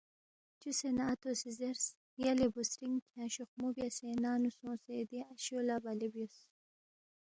چُوسے 0.59 0.89
نہ 0.97 1.03
اتو 1.11 1.31
سی 1.41 1.49
زیرس، 1.59 1.85
یلے 2.23 2.47
بُوسترِنگ 2.53 2.99
کھیانگ 3.07 3.31
شوخمو 3.35 3.67
بیاسے 3.75 4.07
ننگ 4.23 4.39
نُو 4.41 4.49
سونگسے 4.57 4.95
دی 5.09 5.19
اشے 5.31 5.59
لہ 5.67 5.75
بلے 5.83 6.07
بیوس 6.13 6.37